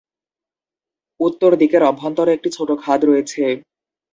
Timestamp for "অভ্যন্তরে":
1.83-2.31